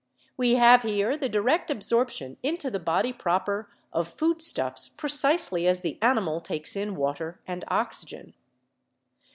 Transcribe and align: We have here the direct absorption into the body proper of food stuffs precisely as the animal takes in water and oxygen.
We 0.35 0.55
have 0.55 0.81
here 0.81 1.15
the 1.15 1.29
direct 1.29 1.69
absorption 1.69 2.37
into 2.41 2.71
the 2.71 2.79
body 2.79 3.13
proper 3.13 3.69
of 3.93 4.07
food 4.07 4.41
stuffs 4.41 4.89
precisely 4.89 5.67
as 5.67 5.81
the 5.81 5.99
animal 6.01 6.39
takes 6.39 6.75
in 6.75 6.95
water 6.95 7.39
and 7.45 7.63
oxygen. 7.67 8.33